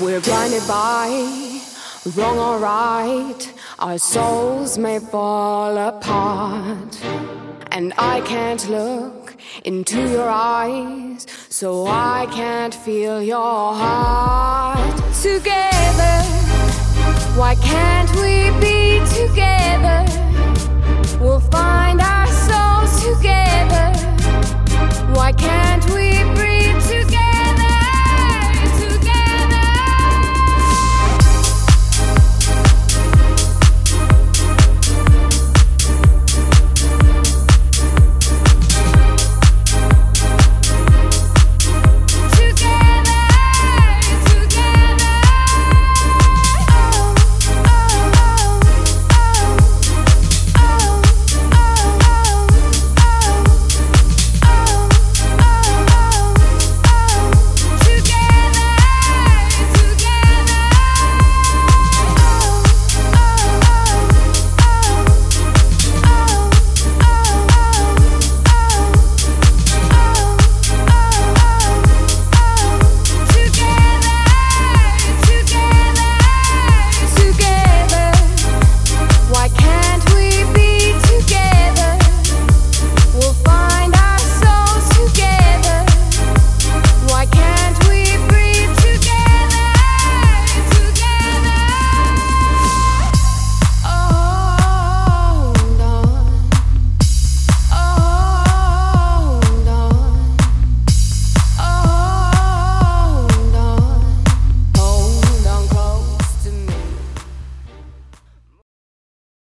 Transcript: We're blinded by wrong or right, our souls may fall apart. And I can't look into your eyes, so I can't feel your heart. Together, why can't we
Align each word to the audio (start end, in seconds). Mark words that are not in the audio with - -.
We're 0.00 0.20
blinded 0.20 0.66
by 0.68 1.60
wrong 2.14 2.38
or 2.38 2.58
right, 2.58 3.52
our 3.78 3.98
souls 3.98 4.76
may 4.76 4.98
fall 4.98 5.76
apart. 5.76 7.02
And 7.72 7.92
I 7.98 8.20
can't 8.22 8.68
look 8.68 9.34
into 9.64 10.08
your 10.08 10.28
eyes, 10.28 11.26
so 11.48 11.86
I 11.86 12.26
can't 12.30 12.74
feel 12.74 13.22
your 13.22 13.74
heart. 13.74 14.96
Together, 15.22 16.22
why 17.36 17.54
can't 17.56 18.10
we 18.16 18.45